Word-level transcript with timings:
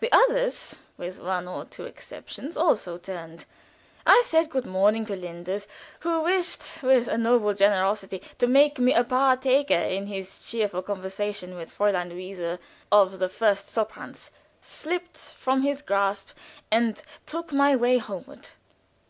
The 0.00 0.10
others, 0.12 0.76
with 0.96 1.20
one 1.20 1.46
or 1.46 1.66
two 1.66 1.84
exceptions, 1.84 2.56
also 2.56 2.96
turned. 2.96 3.44
I 4.06 4.22
said 4.24 4.48
good 4.48 4.64
morning 4.64 5.04
to 5.04 5.14
Linders, 5.14 5.68
who 6.00 6.22
wished, 6.22 6.82
with 6.82 7.06
a 7.06 7.18
noble 7.18 7.52
generosity, 7.52 8.22
to 8.38 8.46
make 8.46 8.78
me 8.78 8.94
a 8.94 9.04
partaker 9.04 9.74
in 9.74 10.06
his 10.06 10.38
cheerful 10.38 10.80
conversation 10.80 11.54
with 11.54 11.70
Fräulein 11.76 12.08
Luise 12.10 12.58
of 12.90 13.18
the 13.18 13.28
first 13.28 13.68
soprans, 13.68 14.30
slipped 14.62 15.18
from 15.18 15.60
his 15.60 15.82
grasp 15.82 16.30
and 16.70 17.02
took 17.26 17.52
my 17.52 17.76
way 17.76 17.98
homeward. 17.98 18.52